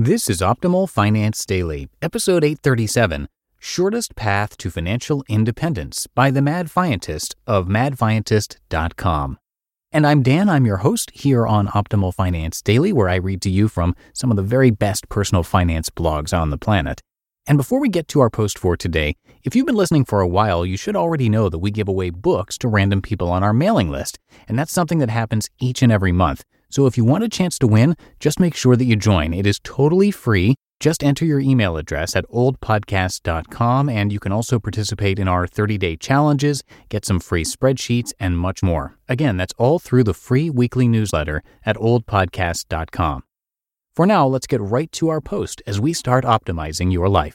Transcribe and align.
This 0.00 0.30
is 0.30 0.40
Optimal 0.40 0.88
Finance 0.88 1.44
Daily, 1.44 1.88
episode 2.00 2.44
837 2.44 3.28
Shortest 3.58 4.14
Path 4.14 4.56
to 4.58 4.70
Financial 4.70 5.24
Independence 5.28 6.06
by 6.06 6.30
the 6.30 6.40
Mad 6.40 6.68
Fientist 6.70 7.34
of 7.48 7.66
madfientist.com. 7.66 9.38
And 9.90 10.06
I'm 10.06 10.22
Dan, 10.22 10.48
I'm 10.48 10.64
your 10.64 10.76
host 10.76 11.10
here 11.12 11.48
on 11.48 11.66
Optimal 11.66 12.14
Finance 12.14 12.62
Daily, 12.62 12.92
where 12.92 13.08
I 13.08 13.16
read 13.16 13.42
to 13.42 13.50
you 13.50 13.66
from 13.66 13.96
some 14.12 14.30
of 14.30 14.36
the 14.36 14.44
very 14.44 14.70
best 14.70 15.08
personal 15.08 15.42
finance 15.42 15.90
blogs 15.90 16.32
on 16.32 16.50
the 16.50 16.58
planet. 16.58 17.00
And 17.48 17.58
before 17.58 17.80
we 17.80 17.88
get 17.88 18.06
to 18.08 18.20
our 18.20 18.30
post 18.30 18.56
for 18.56 18.76
today, 18.76 19.16
if 19.42 19.56
you've 19.56 19.66
been 19.66 19.74
listening 19.74 20.04
for 20.04 20.20
a 20.20 20.28
while, 20.28 20.64
you 20.64 20.76
should 20.76 20.94
already 20.94 21.28
know 21.28 21.48
that 21.48 21.58
we 21.58 21.72
give 21.72 21.88
away 21.88 22.10
books 22.10 22.56
to 22.58 22.68
random 22.68 23.02
people 23.02 23.30
on 23.30 23.42
our 23.42 23.52
mailing 23.52 23.90
list. 23.90 24.20
And 24.46 24.56
that's 24.56 24.72
something 24.72 25.00
that 25.00 25.10
happens 25.10 25.50
each 25.58 25.82
and 25.82 25.90
every 25.90 26.12
month. 26.12 26.44
So 26.70 26.86
if 26.86 26.96
you 26.96 27.04
want 27.04 27.24
a 27.24 27.28
chance 27.28 27.58
to 27.58 27.66
win, 27.66 27.96
just 28.20 28.40
make 28.40 28.54
sure 28.54 28.76
that 28.76 28.84
you 28.84 28.96
join. 28.96 29.32
It 29.32 29.46
is 29.46 29.60
totally 29.62 30.10
free. 30.10 30.54
Just 30.80 31.02
enter 31.02 31.24
your 31.24 31.40
email 31.40 31.76
address 31.76 32.14
at 32.14 32.28
oldpodcast.com 32.28 33.88
and 33.88 34.12
you 34.12 34.20
can 34.20 34.30
also 34.30 34.60
participate 34.60 35.18
in 35.18 35.26
our 35.26 35.46
30 35.46 35.76
day 35.78 35.96
challenges, 35.96 36.62
get 36.88 37.04
some 37.04 37.18
free 37.18 37.44
spreadsheets, 37.44 38.12
and 38.20 38.38
much 38.38 38.62
more. 38.62 38.96
Again, 39.08 39.36
that's 39.36 39.54
all 39.58 39.78
through 39.78 40.04
the 40.04 40.14
free 40.14 40.50
weekly 40.50 40.86
newsletter 40.86 41.42
at 41.66 41.76
oldpodcast.com. 41.76 43.24
For 43.96 44.06
now, 44.06 44.28
let's 44.28 44.46
get 44.46 44.60
right 44.60 44.92
to 44.92 45.08
our 45.08 45.20
post 45.20 45.60
as 45.66 45.80
we 45.80 45.92
start 45.92 46.24
optimizing 46.24 46.92
your 46.92 47.08
life. 47.08 47.34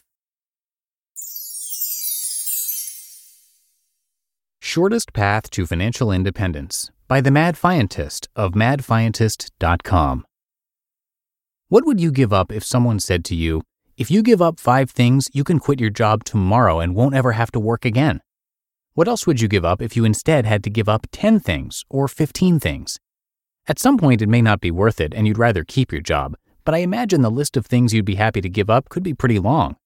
Shortest 4.62 5.12
Path 5.12 5.50
to 5.52 5.68
Financial 5.68 6.10
Independence 6.10 6.90
by 7.08 7.22
the 7.22 7.32
Mad 7.32 7.56
Fientist 7.56 8.28
of 8.36 8.54
madfientist.com. 8.54 10.26
What 11.68 11.86
would 11.86 12.00
you 12.00 12.12
give 12.12 12.32
up 12.32 12.52
if 12.52 12.64
someone 12.64 13.00
said 13.00 13.26
to 13.26 13.36
you, 13.36 13.64
if 13.98 14.10
you 14.10 14.24
give 14.24 14.42
up 14.42 14.60
five 14.60 14.90
things, 14.90 15.28
you 15.34 15.44
can 15.44 15.60
quit 15.60 15.80
your 15.80 15.90
job 15.90 16.24
tomorrow 16.24 16.80
and 16.80 16.96
won't 16.96 17.16
ever 17.16 17.34
have 17.34 17.52
to 17.52 17.60
work 17.60 17.86
again? 17.86 18.22
What 18.94 19.08
else 19.08 19.26
would 19.26 19.42
you 19.42 19.48
give 19.48 19.66
up 19.66 19.82
if 19.82 19.96
you 19.96 20.06
instead 20.06 20.46
had 20.46 20.64
to 20.64 20.70
give 20.70 20.88
up 20.88 21.08
10 21.12 21.40
things 21.40 21.84
or 21.90 22.08
15 22.08 22.60
things? 22.60 23.00
At 23.68 23.80
some 23.80 23.98
point, 23.98 24.22
it 24.22 24.30
may 24.30 24.42
not 24.42 24.62
be 24.62 24.72
worth 24.72 25.02
it 25.02 25.14
and 25.14 25.28
you'd 25.28 25.38
rather 25.38 25.64
keep 25.64 25.92
your 25.92 26.02
job, 26.02 26.36
but 26.64 26.76
I 26.76 26.80
imagine 26.80 27.22
the 27.22 27.32
list 27.32 27.58
of 27.58 27.66
things 27.66 27.94
you'd 27.94 28.06
be 28.06 28.16
happy 28.16 28.42
to 28.42 28.50
give 28.50 28.70
up 28.70 28.90
could 28.90 29.04
be 29.04 29.14
pretty 29.14 29.40
long. 29.40 29.78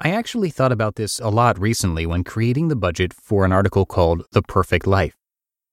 I 0.00 0.10
actually 0.10 0.50
thought 0.50 0.72
about 0.72 0.96
this 0.96 1.20
a 1.20 1.28
lot 1.28 1.60
recently 1.60 2.06
when 2.06 2.24
creating 2.24 2.68
the 2.68 2.76
budget 2.76 3.12
for 3.12 3.44
an 3.44 3.52
article 3.52 3.84
called 3.84 4.24
The 4.32 4.42
Perfect 4.42 4.86
Life. 4.86 5.19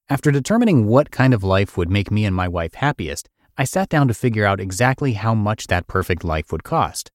After 0.10 0.32
determining 0.32 0.86
what 0.86 1.12
kind 1.12 1.34
of 1.34 1.44
life 1.44 1.76
would 1.76 1.90
make 1.90 2.10
me 2.10 2.24
and 2.24 2.34
my 2.34 2.48
wife 2.48 2.76
happiest, 2.76 3.28
I 3.58 3.66
sat 3.66 3.90
down 3.90 4.08
to 4.08 4.14
figure 4.14 4.46
out 4.46 4.62
exactly 4.62 5.14
how 5.14 5.36
much 5.36 5.68
that 5.68 5.88
perfect 5.88 6.24
life 6.24 6.50
would 6.50 6.64
cost. 6.64 7.12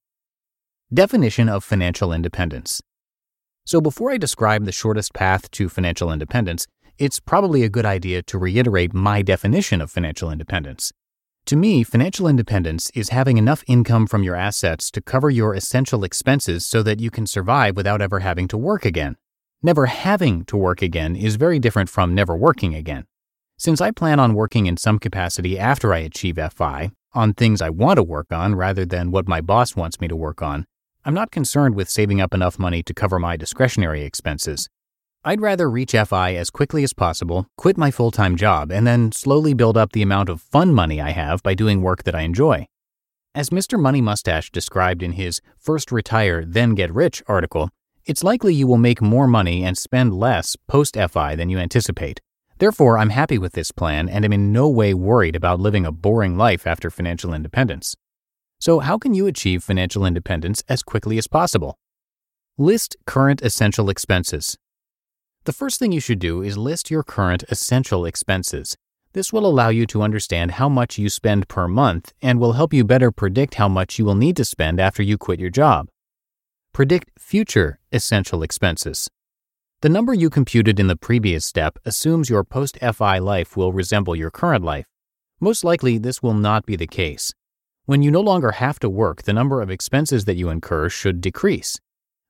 Definition 0.93 1.49
of 1.49 1.65
financial 1.65 2.13
independence. 2.13 2.83
So, 3.65 3.81
before 3.81 4.11
I 4.11 4.19
describe 4.19 4.67
the 4.67 4.73
shortest 4.73 5.15
path 5.15 5.51
to 5.53 5.71
financial 5.71 6.13
independence, 6.13 6.67
it's 6.99 7.19
probably 7.19 7.63
a 7.63 7.71
good 7.71 7.87
idea 7.87 8.21
to 8.25 8.37
reiterate 8.37 8.93
my 8.93 9.23
definition 9.23 9.81
of 9.81 9.91
financial 9.91 10.31
independence. 10.31 10.93
To 11.47 11.57
me, 11.57 11.85
financial 11.85 12.29
independence 12.29 12.91
is 12.95 13.09
having 13.09 13.39
enough 13.39 13.65
income 13.67 14.07
from 14.07 14.23
your 14.23 14.37
assets 14.37 14.91
to 14.91 15.01
cover 15.01 15.31
your 15.31 15.55
essential 15.55 16.05
expenses 16.05 16.67
so 16.67 16.83
that 16.83 17.01
you 17.01 17.11
can 17.11 17.27
survive 17.27 17.75
without 17.75 18.03
ever 18.03 18.21
having 18.21 18.49
to 18.49 18.59
work 18.59 18.85
again. 18.85 19.17
Never 19.65 19.87
having 19.87 20.45
to 20.47 20.57
work 20.57 20.83
again 20.83 21.15
is 21.15 21.37
very 21.37 21.61
different 21.61 21.89
from 21.89 22.17
never 22.17 22.37
working 22.37 22.75
again. 22.75 23.05
Since 23.59 23.81
I 23.81 23.93
plan 23.93 24.19
on 24.19 24.35
working 24.35 24.67
in 24.67 24.77
some 24.77 24.99
capacity 24.99 25.57
after 25.57 25.95
I 25.95 25.99
achieve 25.99 26.37
FI, 26.53 26.91
on 27.15 27.33
things 27.33 27.63
I 27.63 27.71
want 27.71 27.99
to 27.99 28.03
work 28.03 28.33
on 28.33 28.57
rather 28.57 28.85
than 28.85 29.13
what 29.13 29.29
my 29.29 29.41
boss 29.41 29.77
wants 29.77 30.01
me 30.01 30.09
to 30.09 30.17
work 30.17 30.43
on, 30.43 30.67
I'm 31.05 31.15
not 31.15 31.31
concerned 31.31 31.77
with 31.77 31.89
saving 31.89 32.21
up 32.21 32.35
enough 32.35 32.59
money 32.59 32.83
to 32.83 32.93
cover 32.93 33.21
my 33.21 33.37
discretionary 33.37 34.03
expenses. 34.03 34.69
I'd 35.25 35.41
rather 35.41 35.71
reach 35.71 35.93
FI 35.93 36.35
as 36.35 36.51
quickly 36.51 36.83
as 36.83 36.93
possible, 36.93 37.47
quit 37.57 37.79
my 37.79 37.93
full 37.93 38.11
time 38.11 38.35
job, 38.35 38.73
and 38.73 38.85
then 38.85 39.13
slowly 39.13 39.55
build 39.55 39.77
up 39.77 39.93
the 39.93 40.03
amount 40.03 40.29
of 40.29 40.41
fun 40.41 40.75
money 40.75 41.01
I 41.01 41.11
have 41.11 41.41
by 41.45 41.55
doing 41.55 41.83
work 41.83 42.03
that 42.03 42.17
I 42.17 42.23
enjoy. 42.23 42.67
As 43.33 43.51
Mr. 43.51 43.79
Money 43.79 44.01
Mustache 44.01 44.51
described 44.51 45.05
in 45.05 45.13
his 45.13 45.41
First 45.57 45.93
Retire, 45.93 46.45
Then 46.45 46.75
Get 46.75 46.93
Rich 46.93 47.23
article, 47.29 47.71
it's 48.05 48.25
likely 48.25 48.55
you 48.55 48.67
will 48.67 48.79
make 48.79 49.01
more 49.01 49.27
money 49.27 49.65
and 49.65 49.79
spend 49.79 50.15
less 50.15 50.57
post 50.67 50.97
FI 50.97 51.37
than 51.37 51.49
you 51.49 51.59
anticipate. 51.59 52.21
Therefore, 52.59 52.99
I'm 52.99 53.11
happy 53.11 53.39
with 53.39 53.53
this 53.53 53.73
plan 53.73 54.09
and 54.09 54.25
am 54.25 54.33
in 54.33 54.53
no 54.53 54.69
way 54.69 54.95
worried 54.95 55.37
about 55.37 55.61
living 55.61 55.87
a 55.87 55.93
boring 55.93 56.37
life 56.37 56.67
after 56.67 56.91
financial 56.91 57.35
independence. 57.35 57.95
So, 58.61 58.79
how 58.81 58.99
can 58.99 59.15
you 59.15 59.27
achieve 59.27 59.65
financial 59.65 60.07
independence 60.07 60.63
as 60.69 60.83
quickly 60.83 61.19
as 61.19 61.27
possible? 61.27 61.79
List 62.59 62.97
current 63.07 63.43
essential 63.43 63.89
expenses. 63.89 64.57
The 65.45 65.53
first 65.53 65.79
thing 65.79 65.91
you 65.91 66.01
should 66.01 66.21
do 66.21 66.43
is 66.43 66.57
list 66.57 66.91
your 66.91 67.03
current 67.03 67.43
essential 67.49 68.05
expenses. 68.05 68.77
This 69.13 69.33
will 69.33 69.45
allow 69.45 69.69
you 69.69 69.87
to 69.87 70.03
understand 70.03 70.53
how 70.53 70.69
much 70.69 70.99
you 70.99 71.09
spend 71.09 71.49
per 71.49 71.67
month 71.67 72.13
and 72.23 72.39
will 72.39 72.53
help 72.53 72.73
you 72.73 72.85
better 72.85 73.11
predict 73.11 73.55
how 73.55 73.69
much 73.69 73.99
you 73.99 74.05
will 74.05 74.15
need 74.15 74.37
to 74.37 74.45
spend 74.45 74.79
after 74.81 75.03
you 75.03 75.19
quit 75.19 75.41
your 75.41 75.51
job. 75.51 75.89
Predict 76.73 77.11
future 77.19 77.79
essential 77.93 78.43
expenses. 78.43 79.11
The 79.83 79.91
number 79.91 80.15
you 80.15 80.31
computed 80.31 80.81
in 80.81 80.87
the 80.87 80.97
previous 80.97 81.45
step 81.45 81.79
assumes 81.85 82.31
your 82.31 82.45
post 82.45 82.79
FI 82.79 83.19
life 83.19 83.59
will 83.59 83.75
resemble 83.75 84.17
your 84.17 84.31
current 84.31 84.65
life. 84.65 84.87
Most 85.39 85.65
likely, 85.65 85.99
this 85.99 86.23
will 86.23 86.33
not 86.33 86.65
be 86.65 86.75
the 86.75 86.87
case. 86.87 87.35
When 87.85 88.01
you 88.01 88.11
no 88.11 88.23
longer 88.23 88.53
have 88.53 88.79
to 88.81 88.89
work, 88.89 89.25
the 89.25 89.35
number 89.35 89.61
of 89.61 89.71
expenses 89.71 90.25
that 90.25 90.37
you 90.37 90.49
incur 90.49 90.89
should 90.89 91.21
decrease. 91.21 91.79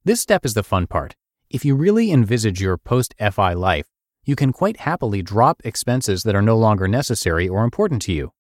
This 0.05 0.21
step 0.21 0.45
is 0.45 0.55
the 0.55 0.65
fun 0.65 0.89
part. 0.89 1.15
If 1.49 1.65
you 1.65 1.77
really 1.77 2.11
envisage 2.11 2.61
your 2.61 2.77
post 2.77 3.15
FI 3.21 3.53
life, 3.53 3.87
you 4.25 4.35
can 4.35 4.53
quite 4.53 4.79
happily 4.79 5.23
drop 5.23 5.63
expenses 5.65 6.25
that 6.25 6.35
are 6.35 6.43
no 6.43 6.57
longer 6.57 6.89
necessary 6.89 7.49
or 7.49 7.63
important 7.63 8.03
to 8.03 8.13
you. 8.13 8.33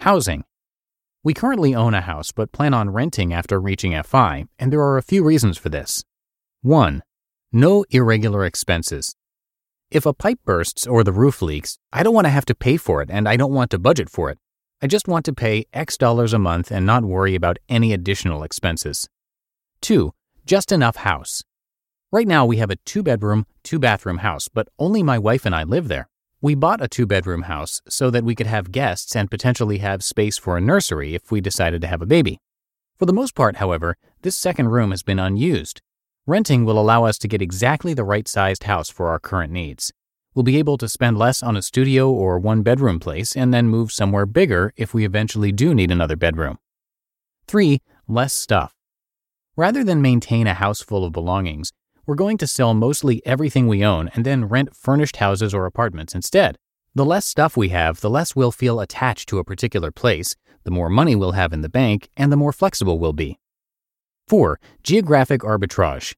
Housing. 0.00 0.44
We 1.26 1.34
currently 1.34 1.74
own 1.74 1.92
a 1.92 2.02
house 2.02 2.30
but 2.30 2.52
plan 2.52 2.72
on 2.72 2.90
renting 2.90 3.32
after 3.32 3.58
reaching 3.58 4.00
FI, 4.00 4.44
and 4.60 4.72
there 4.72 4.80
are 4.80 4.96
a 4.96 5.02
few 5.02 5.24
reasons 5.24 5.58
for 5.58 5.68
this. 5.68 6.04
1. 6.62 7.02
No 7.50 7.84
irregular 7.90 8.44
expenses. 8.44 9.16
If 9.90 10.06
a 10.06 10.12
pipe 10.12 10.38
bursts 10.44 10.86
or 10.86 11.02
the 11.02 11.10
roof 11.12 11.42
leaks, 11.42 11.78
I 11.92 12.04
don't 12.04 12.14
want 12.14 12.26
to 12.26 12.30
have 12.30 12.44
to 12.44 12.54
pay 12.54 12.76
for 12.76 13.02
it 13.02 13.10
and 13.10 13.28
I 13.28 13.36
don't 13.36 13.52
want 13.52 13.72
to 13.72 13.78
budget 13.80 14.08
for 14.08 14.30
it. 14.30 14.38
I 14.80 14.86
just 14.86 15.08
want 15.08 15.24
to 15.24 15.32
pay 15.32 15.66
X 15.72 15.96
dollars 15.96 16.32
a 16.32 16.38
month 16.38 16.70
and 16.70 16.86
not 16.86 17.04
worry 17.04 17.34
about 17.34 17.58
any 17.68 17.92
additional 17.92 18.44
expenses. 18.44 19.08
2. 19.80 20.12
Just 20.44 20.70
enough 20.70 20.94
house. 20.94 21.42
Right 22.12 22.28
now 22.28 22.46
we 22.46 22.58
have 22.58 22.70
a 22.70 22.76
two 22.84 23.02
bedroom, 23.02 23.46
two 23.64 23.80
bathroom 23.80 24.18
house, 24.18 24.46
but 24.46 24.68
only 24.78 25.02
my 25.02 25.18
wife 25.18 25.44
and 25.44 25.56
I 25.56 25.64
live 25.64 25.88
there. 25.88 26.08
We 26.42 26.54
bought 26.54 26.82
a 26.82 26.88
two 26.88 27.06
bedroom 27.06 27.42
house 27.42 27.80
so 27.88 28.10
that 28.10 28.22
we 28.22 28.34
could 28.34 28.46
have 28.46 28.70
guests 28.70 29.16
and 29.16 29.30
potentially 29.30 29.78
have 29.78 30.04
space 30.04 30.36
for 30.36 30.58
a 30.58 30.60
nursery 30.60 31.14
if 31.14 31.30
we 31.30 31.40
decided 31.40 31.80
to 31.80 31.86
have 31.86 32.02
a 32.02 32.06
baby. 32.06 32.40
For 32.98 33.06
the 33.06 33.14
most 33.14 33.34
part, 33.34 33.56
however, 33.56 33.96
this 34.20 34.36
second 34.36 34.68
room 34.68 34.90
has 34.90 35.02
been 35.02 35.18
unused. 35.18 35.80
Renting 36.26 36.66
will 36.66 36.78
allow 36.78 37.04
us 37.04 37.16
to 37.18 37.28
get 37.28 37.40
exactly 37.40 37.94
the 37.94 38.04
right 38.04 38.28
sized 38.28 38.64
house 38.64 38.90
for 38.90 39.08
our 39.08 39.18
current 39.18 39.50
needs. 39.50 39.92
We'll 40.34 40.42
be 40.42 40.58
able 40.58 40.76
to 40.78 40.90
spend 40.90 41.16
less 41.16 41.42
on 41.42 41.56
a 41.56 41.62
studio 41.62 42.10
or 42.10 42.38
one 42.38 42.62
bedroom 42.62 43.00
place 43.00 43.34
and 43.34 43.54
then 43.54 43.68
move 43.68 43.90
somewhere 43.90 44.26
bigger 44.26 44.74
if 44.76 44.92
we 44.92 45.06
eventually 45.06 45.52
do 45.52 45.74
need 45.74 45.90
another 45.90 46.16
bedroom. 46.16 46.58
3. 47.46 47.80
Less 48.06 48.34
stuff. 48.34 48.74
Rather 49.56 49.82
than 49.82 50.02
maintain 50.02 50.46
a 50.46 50.52
house 50.52 50.82
full 50.82 51.06
of 51.06 51.12
belongings, 51.14 51.72
we're 52.06 52.14
going 52.14 52.38
to 52.38 52.46
sell 52.46 52.72
mostly 52.72 53.20
everything 53.26 53.66
we 53.66 53.84
own 53.84 54.08
and 54.14 54.24
then 54.24 54.44
rent 54.44 54.74
furnished 54.76 55.16
houses 55.16 55.52
or 55.52 55.66
apartments 55.66 56.14
instead. 56.14 56.56
The 56.94 57.04
less 57.04 57.26
stuff 57.26 57.56
we 57.56 57.70
have, 57.70 58.00
the 58.00 58.08
less 58.08 58.36
we'll 58.36 58.52
feel 58.52 58.80
attached 58.80 59.28
to 59.28 59.38
a 59.38 59.44
particular 59.44 59.90
place, 59.90 60.36
the 60.64 60.70
more 60.70 60.88
money 60.88 61.14
we'll 61.14 61.32
have 61.32 61.52
in 61.52 61.60
the 61.60 61.68
bank, 61.68 62.08
and 62.16 62.32
the 62.32 62.36
more 62.36 62.52
flexible 62.52 62.98
we'll 62.98 63.12
be. 63.12 63.38
4. 64.28 64.58
Geographic 64.82 65.42
arbitrage. 65.42 66.14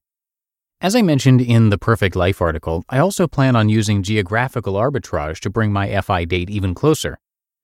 As 0.79 0.95
I 0.95 1.01
mentioned 1.01 1.41
in 1.41 1.69
the 1.69 1.77
Perfect 1.77 2.15
Life 2.15 2.41
article, 2.41 2.85
I 2.87 2.99
also 2.99 3.27
plan 3.27 3.55
on 3.55 3.67
using 3.67 4.01
geographical 4.01 4.75
arbitrage 4.75 5.39
to 5.39 5.49
bring 5.49 5.73
my 5.73 5.99
FI 6.01 6.23
date 6.25 6.49
even 6.49 6.73
closer. 6.73 7.17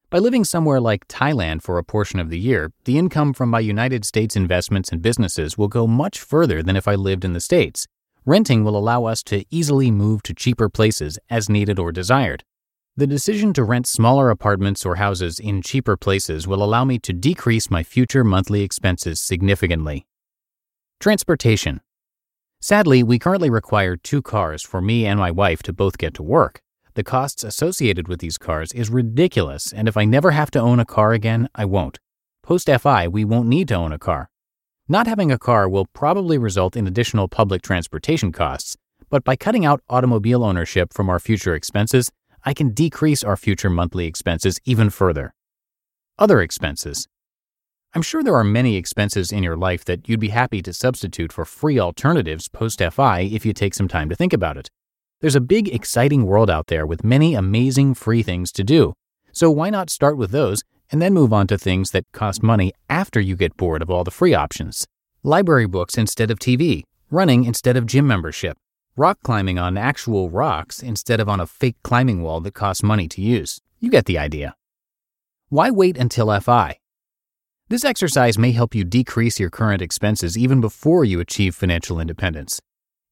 By 0.10 0.19
living 0.19 0.44
somewhere 0.44 0.81
like 0.81 1.07
Thailand 1.07 1.62
for 1.62 1.77
a 1.77 1.83
portion 1.83 2.19
of 2.19 2.30
the 2.30 2.39
year, 2.39 2.72
the 2.83 2.98
income 2.98 3.33
from 3.33 3.50
my 3.50 3.60
United 3.60 4.04
States 4.04 4.36
investments 4.36 4.89
and 4.89 5.01
businesses 5.01 5.57
will 5.57 5.68
go 5.68 5.88
much 5.88 6.19
further 6.19 6.62
than 6.62 6.75
if 6.75 6.88
I 6.88 6.95
lived 6.95 7.24
in 7.24 7.33
the 7.33 7.39
States. 7.39 7.88
Renting 8.27 8.63
will 8.63 8.75
allow 8.75 9.06
us 9.06 9.22
to 9.24 9.45
easily 9.51 9.92
move 9.92 10.24
to 10.24 10.33
cheaper 10.33 10.68
places 10.68 11.19
as 11.30 11.48
needed 11.48 11.77
or 11.77 11.92
desired. 11.92 12.44
The 12.98 13.06
decision 13.06 13.54
to 13.54 13.63
rent 13.63 13.86
smaller 13.86 14.31
apartments 14.31 14.83
or 14.83 14.95
houses 14.95 15.39
in 15.39 15.62
cheaper 15.62 15.95
places 15.95 16.48
will 16.48 16.63
allow 16.63 16.86
me 16.86 16.98
to 17.00 17.13
decrease 17.13 17.69
my 17.69 17.83
future 17.83 18.24
monthly 18.24 18.63
expenses 18.63 19.22
significantly. 19.22 20.07
Transportation. 21.00 21.81
Sadly, 22.62 23.04
we 23.04 23.19
currently 23.19 23.51
require 23.51 23.95
two 23.95 24.24
cars 24.24 24.63
for 24.63 24.81
me 24.81 25.06
and 25.06 25.19
my 25.19 25.30
wife 25.30 25.62
to 25.62 25.74
both 25.74 26.00
get 26.00 26.16
to 26.16 26.24
work. 26.24 26.62
The 26.95 27.04
costs 27.04 27.44
associated 27.44 28.07
with 28.07 28.22
these 28.22 28.39
cars 28.39 28.72
is 28.72 28.89
ridiculous, 28.89 29.72
and 29.72 29.88
if 29.88 29.98
I 29.98 30.06
never 30.06 30.31
have 30.31 30.50
to 30.51 30.60
own 30.60 30.80
a 30.80 30.86
car 30.86 31.13
again, 31.13 31.48
I 31.54 31.66
won't. 31.66 32.00
Post 32.42 32.69
FI, 32.69 33.07
we 33.07 33.24
won't 33.24 33.50
need 33.50 33.68
to 33.68 33.75
own 33.75 33.92
a 33.92 34.00
car. 34.00 34.31
Not 34.88 35.08
having 35.08 35.32
a 35.32 35.40
car 35.40 35.68
will 35.68 35.88
probably 35.94 36.38
result 36.38 36.76
in 36.76 36.86
additional 36.86 37.28
public 37.28 37.64
transportation 37.64 38.32
costs, 38.32 38.78
but 39.10 39.24
by 39.24 39.36
cutting 39.36 39.66
out 39.66 39.82
automobile 39.90 40.44
ownership 40.44 40.94
from 40.94 41.10
our 41.10 41.18
future 41.20 41.56
expenses, 41.56 42.12
I 42.44 42.54
can 42.54 42.72
decrease 42.72 43.24
our 43.24 43.36
future 43.36 43.72
monthly 43.72 44.06
expenses 44.06 44.60
even 44.64 44.92
further. 44.92 45.34
Other 46.20 46.40
expenses. 46.40 47.08
I'm 47.96 48.04
sure 48.04 48.22
there 48.22 48.36
are 48.36 48.44
many 48.44 48.76
expenses 48.76 49.32
in 49.32 49.42
your 49.42 49.58
life 49.58 49.86
that 49.86 50.08
you'd 50.08 50.20
be 50.20 50.30
happy 50.30 50.62
to 50.62 50.72
substitute 50.72 51.34
for 51.34 51.46
free 51.46 51.80
alternatives 51.80 52.48
post 52.48 52.80
FI 52.80 53.22
if 53.22 53.44
you 53.44 53.54
take 53.54 53.74
some 53.74 53.88
time 53.88 54.08
to 54.10 54.16
think 54.16 54.34
about 54.34 54.56
it. 54.56 54.70
There's 55.20 55.36
a 55.36 55.42
big, 55.42 55.68
exciting 55.68 56.28
world 56.28 56.52
out 56.52 56.68
there 56.68 56.86
with 56.86 57.04
many 57.04 57.34
amazing 57.34 57.96
free 57.96 58.22
things 58.22 58.52
to 58.52 58.64
do. 58.64 58.94
So 59.32 59.50
why 59.50 59.72
not 59.72 59.90
start 59.90 60.16
with 60.16 60.30
those 60.30 60.64
and 60.92 61.02
then 61.02 61.14
move 61.14 61.34
on 61.34 61.48
to 61.48 61.58
things 61.58 61.92
that 61.92 62.06
cost 62.12 62.44
money 62.44 62.74
after 62.90 63.20
you 63.20 63.36
get 63.36 63.58
bored 63.58 63.82
of 63.82 63.90
all 63.90 64.04
the 64.04 64.12
free 64.12 64.34
options? 64.34 64.86
Library 65.24 65.68
books 65.68 65.98
instead 65.98 66.32
of 66.32 66.40
TV, 66.40 66.84
running 67.10 67.46
instead 67.46 67.78
of 67.78 67.86
gym 67.86 68.08
membership, 68.08 68.58
rock 68.96 69.18
climbing 69.24 69.60
on 69.60 69.78
actual 69.78 70.30
rocks 70.30 70.82
instead 70.82 71.20
of 71.20 71.28
on 71.28 71.40
a 71.40 71.48
fake 71.48 71.78
climbing 71.84 72.22
wall 72.22 72.42
that 72.42 72.54
costs 72.54 72.84
money 72.84 73.08
to 73.08 73.22
use. 73.22 73.60
You 73.80 73.90
get 73.90 74.06
the 74.06 74.18
idea. 74.18 74.56
Why 75.50 75.70
wait 75.70 75.98
until 75.98 76.38
FI? 76.40 76.80
This 77.68 77.84
exercise 77.84 78.38
may 78.38 78.52
help 78.52 78.76
you 78.76 78.84
decrease 78.84 79.40
your 79.40 79.50
current 79.50 79.82
expenses 79.82 80.38
even 80.38 80.62
before 80.62 81.04
you 81.04 81.20
achieve 81.20 81.56
financial 81.56 82.00
independence. 82.00 82.62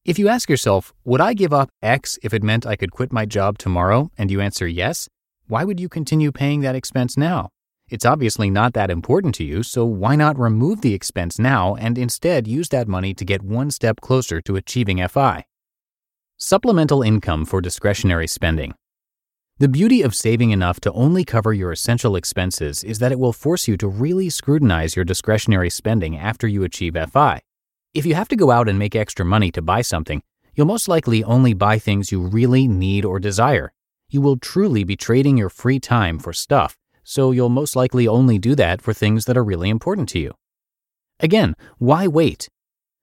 If 0.04 0.18
you 0.18 0.28
ask 0.28 0.50
yourself, 0.50 0.92
would 1.04 1.20
I 1.20 1.32
give 1.32 1.52
up 1.52 1.70
X 1.82 2.18
if 2.22 2.34
it 2.34 2.42
meant 2.42 2.66
I 2.66 2.76
could 2.76 2.92
quit 2.92 3.12
my 3.12 3.24
job 3.24 3.56
tomorrow, 3.56 4.10
and 4.18 4.30
you 4.30 4.40
answer 4.40 4.68
yes, 4.68 5.08
why 5.46 5.64
would 5.64 5.80
you 5.80 5.88
continue 5.88 6.30
paying 6.30 6.60
that 6.60 6.76
expense 6.76 7.16
now? 7.16 7.50
It's 7.90 8.06
obviously 8.06 8.48
not 8.48 8.72
that 8.72 8.90
important 8.90 9.34
to 9.36 9.44
you, 9.44 9.62
so 9.62 9.84
why 9.84 10.16
not 10.16 10.38
remove 10.38 10.80
the 10.80 10.94
expense 10.94 11.38
now 11.38 11.74
and 11.74 11.98
instead 11.98 12.46
use 12.46 12.70
that 12.70 12.88
money 12.88 13.12
to 13.12 13.24
get 13.24 13.42
one 13.42 13.70
step 13.70 14.00
closer 14.00 14.40
to 14.40 14.56
achieving 14.56 15.06
FI? 15.06 15.44
Supplemental 16.38 17.02
income 17.02 17.44
for 17.44 17.60
discretionary 17.60 18.26
spending. 18.26 18.74
The 19.58 19.68
beauty 19.68 20.02
of 20.02 20.14
saving 20.14 20.50
enough 20.50 20.80
to 20.80 20.92
only 20.92 21.24
cover 21.24 21.52
your 21.52 21.70
essential 21.70 22.16
expenses 22.16 22.82
is 22.82 22.98
that 22.98 23.12
it 23.12 23.20
will 23.20 23.32
force 23.32 23.68
you 23.68 23.76
to 23.76 23.86
really 23.86 24.28
scrutinize 24.28 24.96
your 24.96 25.04
discretionary 25.04 25.70
spending 25.70 26.16
after 26.16 26.48
you 26.48 26.64
achieve 26.64 26.96
FI. 27.12 27.40
If 27.92 28.04
you 28.04 28.14
have 28.14 28.28
to 28.28 28.36
go 28.36 28.50
out 28.50 28.68
and 28.68 28.78
make 28.78 28.96
extra 28.96 29.24
money 29.24 29.52
to 29.52 29.62
buy 29.62 29.82
something, 29.82 30.22
you'll 30.54 30.66
most 30.66 30.88
likely 30.88 31.22
only 31.22 31.52
buy 31.54 31.78
things 31.78 32.10
you 32.10 32.20
really 32.20 32.66
need 32.66 33.04
or 33.04 33.20
desire. 33.20 33.72
You 34.08 34.22
will 34.22 34.38
truly 34.38 34.84
be 34.84 34.96
trading 34.96 35.36
your 35.36 35.50
free 35.50 35.78
time 35.78 36.18
for 36.18 36.32
stuff, 36.32 36.76
so 37.04 37.30
you'll 37.30 37.48
most 37.48 37.76
likely 37.76 38.08
only 38.08 38.38
do 38.38 38.54
that 38.56 38.82
for 38.82 38.92
things 38.92 39.26
that 39.26 39.36
are 39.36 39.44
really 39.44 39.70
important 39.70 40.08
to 40.08 40.18
you. 40.18 40.32
Again, 41.20 41.54
why 41.78 42.06
wait? 42.08 42.48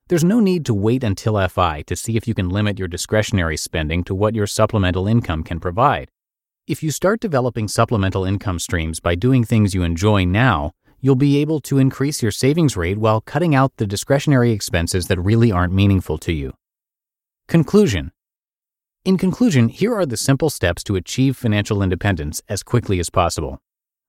There's 0.09 0.23
no 0.23 0.41
need 0.41 0.65
to 0.65 0.73
wait 0.73 1.03
until 1.03 1.47
FI 1.47 1.83
to 1.87 1.95
see 1.95 2.17
if 2.17 2.27
you 2.27 2.33
can 2.33 2.49
limit 2.49 2.77
your 2.77 2.89
discretionary 2.89 3.55
spending 3.55 4.03
to 4.03 4.13
what 4.13 4.35
your 4.35 4.47
supplemental 4.47 5.07
income 5.07 5.43
can 5.43 5.59
provide. 5.61 6.09
If 6.67 6.83
you 6.83 6.91
start 6.91 7.21
developing 7.21 7.67
supplemental 7.67 8.25
income 8.25 8.59
streams 8.59 8.99
by 8.99 9.15
doing 9.15 9.43
things 9.45 9.73
you 9.73 9.83
enjoy 9.83 10.25
now, 10.25 10.71
you'll 10.99 11.15
be 11.15 11.37
able 11.37 11.59
to 11.61 11.79
increase 11.79 12.21
your 12.21 12.31
savings 12.31 12.75
rate 12.77 12.97
while 12.97 13.21
cutting 13.21 13.55
out 13.55 13.77
the 13.77 13.87
discretionary 13.87 14.51
expenses 14.51 15.07
that 15.07 15.19
really 15.19 15.51
aren't 15.51 15.73
meaningful 15.73 16.17
to 16.17 16.33
you. 16.33 16.53
Conclusion 17.47 18.11
In 19.03 19.17
conclusion, 19.17 19.69
here 19.69 19.95
are 19.95 20.05
the 20.05 20.17
simple 20.17 20.49
steps 20.49 20.83
to 20.83 20.95
achieve 20.95 21.35
financial 21.35 21.81
independence 21.81 22.41
as 22.47 22.63
quickly 22.63 22.99
as 22.99 23.09
possible. 23.09 23.59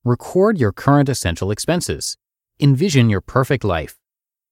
Record 0.05 0.59
your 0.59 0.73
current 0.73 1.09
essential 1.09 1.53
expenses. 1.53 2.17
Envision 2.59 3.09
your 3.09 3.21
perfect 3.21 3.63
life. 3.63 3.99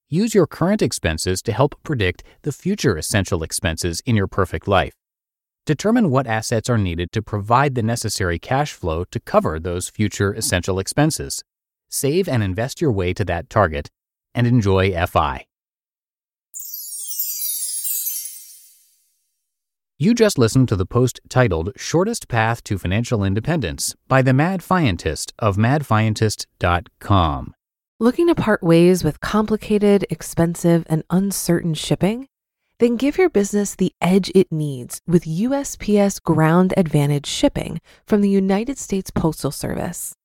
Use 0.07 0.33
your 0.33 0.47
current 0.47 0.81
expenses 0.81 1.41
to 1.41 1.51
help 1.51 1.75
predict 1.83 2.23
the 2.43 2.53
future 2.53 2.95
essential 2.95 3.43
expenses 3.43 4.01
in 4.05 4.15
your 4.15 4.27
perfect 4.27 4.65
life. 4.65 4.93
Determine 5.65 6.09
what 6.09 6.25
assets 6.25 6.69
are 6.69 6.77
needed 6.77 7.11
to 7.11 7.21
provide 7.21 7.75
the 7.75 7.83
necessary 7.83 8.39
cash 8.39 8.71
flow 8.71 9.03
to 9.11 9.19
cover 9.19 9.59
those 9.59 9.89
future 9.89 10.31
essential 10.31 10.79
expenses. 10.79 11.43
Save 11.89 12.29
and 12.29 12.41
invest 12.41 12.79
your 12.79 12.93
way 12.93 13.13
to 13.13 13.25
that 13.25 13.49
target 13.49 13.89
and 14.33 14.47
enjoy 14.47 14.93
FI. 15.05 15.47
You 20.01 20.15
just 20.15 20.39
listened 20.39 20.67
to 20.69 20.75
the 20.75 20.87
post 20.87 21.19
titled 21.29 21.73
Shortest 21.77 22.27
Path 22.27 22.63
to 22.63 22.79
Financial 22.79 23.23
Independence 23.23 23.93
by 24.07 24.23
the 24.23 24.33
Mad 24.33 24.61
Fientist 24.61 25.31
of 25.37 25.57
madfientist.com. 25.57 27.53
Looking 27.99 28.25
to 28.25 28.33
part 28.33 28.63
ways 28.63 29.03
with 29.03 29.19
complicated, 29.19 30.07
expensive, 30.09 30.87
and 30.89 31.03
uncertain 31.11 31.75
shipping? 31.75 32.27
Then 32.79 32.97
give 32.97 33.19
your 33.19 33.29
business 33.29 33.75
the 33.75 33.93
edge 34.01 34.31
it 34.33 34.51
needs 34.51 35.01
with 35.05 35.25
USPS 35.25 36.19
Ground 36.23 36.73
Advantage 36.75 37.27
shipping 37.27 37.79
from 38.07 38.21
the 38.21 38.29
United 38.29 38.79
States 38.79 39.11
Postal 39.11 39.51
Service. 39.51 40.15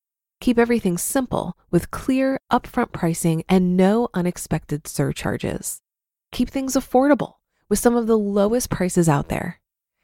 Keep 0.40 0.58
everything 0.58 0.96
simple 0.96 1.54
with 1.70 1.90
clear, 1.90 2.40
upfront 2.50 2.92
pricing 2.92 3.44
and 3.46 3.76
no 3.76 4.08
unexpected 4.14 4.86
surcharges. 4.88 5.82
Keep 6.32 6.48
things 6.48 6.76
affordable 6.76 7.34
with 7.68 7.78
some 7.78 7.94
of 7.94 8.06
the 8.06 8.16
lowest 8.16 8.70
prices 8.70 9.06
out 9.06 9.28
there. 9.28 9.60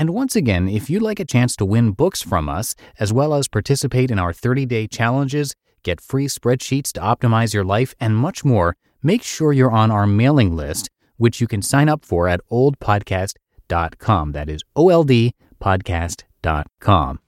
And 0.00 0.10
once 0.14 0.34
again, 0.34 0.66
if 0.66 0.88
you'd 0.88 1.02
like 1.02 1.20
a 1.20 1.26
chance 1.26 1.54
to 1.56 1.66
win 1.66 1.90
books 1.90 2.22
from 2.22 2.48
us, 2.48 2.74
as 2.98 3.12
well 3.12 3.34
as 3.34 3.48
participate 3.48 4.10
in 4.10 4.18
our 4.18 4.32
30 4.32 4.64
day 4.64 4.86
challenges, 4.86 5.54
get 5.82 6.00
free 6.00 6.26
spreadsheets 6.26 6.90
to 6.92 7.00
optimize 7.00 7.52
your 7.52 7.64
life, 7.64 7.94
and 8.00 8.16
much 8.16 8.42
more, 8.42 8.78
make 9.02 9.22
sure 9.22 9.52
you're 9.52 9.70
on 9.70 9.90
our 9.90 10.06
mailing 10.06 10.56
list, 10.56 10.88
which 11.18 11.38
you 11.38 11.46
can 11.46 11.60
sign 11.60 11.90
up 11.90 12.02
for 12.02 12.28
at 12.28 12.40
oldpodcast.com. 12.50 14.32
That 14.32 14.48
is 14.48 14.62
oldpodcast.com. 14.74 17.20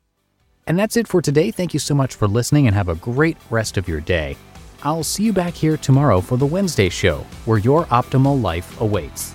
And 0.66 0.78
that's 0.78 0.96
it 0.96 1.06
for 1.06 1.20
today. 1.20 1.50
Thank 1.50 1.74
you 1.74 1.80
so 1.80 1.94
much 1.94 2.14
for 2.14 2.26
listening 2.26 2.68
and 2.68 2.74
have 2.74 2.88
a 2.88 2.94
great 2.94 3.36
rest 3.50 3.76
of 3.76 3.86
your 3.86 4.00
day. 4.00 4.34
I'll 4.82 5.04
see 5.04 5.24
you 5.24 5.34
back 5.34 5.52
here 5.52 5.76
tomorrow 5.76 6.22
for 6.22 6.38
the 6.38 6.46
Wednesday 6.46 6.88
show, 6.88 7.18
where 7.44 7.58
your 7.58 7.84
optimal 7.86 8.40
life 8.40 8.80
awaits. 8.80 9.34